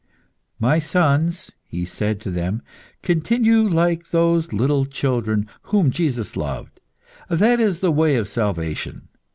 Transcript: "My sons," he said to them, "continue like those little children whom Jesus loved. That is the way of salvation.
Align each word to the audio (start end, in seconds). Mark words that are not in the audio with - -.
"My 0.57 0.79
sons," 0.79 1.51
he 1.63 1.85
said 1.85 2.19
to 2.21 2.31
them, 2.31 2.63
"continue 3.03 3.59
like 3.69 4.09
those 4.09 4.51
little 4.51 4.83
children 4.85 5.47
whom 5.69 5.91
Jesus 5.91 6.35
loved. 6.35 6.79
That 7.29 7.59
is 7.59 7.81
the 7.81 7.91
way 7.91 8.15
of 8.15 8.27
salvation. 8.27 9.09